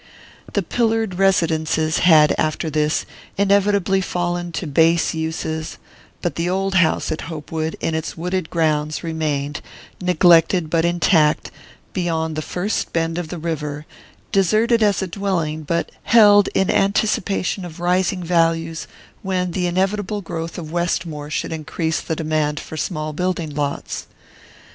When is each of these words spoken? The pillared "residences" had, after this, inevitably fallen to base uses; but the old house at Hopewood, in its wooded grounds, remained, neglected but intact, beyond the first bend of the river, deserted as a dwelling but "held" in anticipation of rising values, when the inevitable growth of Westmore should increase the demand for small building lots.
The 0.53 0.63
pillared 0.63 1.19
"residences" 1.19 1.99
had, 1.99 2.33
after 2.35 2.71
this, 2.71 3.05
inevitably 3.37 4.01
fallen 4.01 4.51
to 4.53 4.65
base 4.65 5.13
uses; 5.13 5.77
but 6.23 6.33
the 6.37 6.49
old 6.49 6.73
house 6.73 7.11
at 7.11 7.29
Hopewood, 7.29 7.75
in 7.79 7.93
its 7.93 8.17
wooded 8.17 8.49
grounds, 8.49 9.03
remained, 9.03 9.61
neglected 10.01 10.71
but 10.71 10.85
intact, 10.85 11.51
beyond 11.93 12.35
the 12.35 12.41
first 12.41 12.91
bend 12.93 13.19
of 13.19 13.27
the 13.27 13.37
river, 13.37 13.85
deserted 14.31 14.81
as 14.81 15.03
a 15.03 15.07
dwelling 15.07 15.61
but 15.61 15.91
"held" 16.01 16.49
in 16.55 16.71
anticipation 16.71 17.63
of 17.63 17.79
rising 17.79 18.23
values, 18.23 18.87
when 19.21 19.51
the 19.51 19.67
inevitable 19.67 20.21
growth 20.21 20.57
of 20.57 20.71
Westmore 20.71 21.29
should 21.29 21.53
increase 21.53 22.01
the 22.01 22.15
demand 22.15 22.59
for 22.59 22.75
small 22.75 23.13
building 23.13 23.53
lots. 23.53 24.07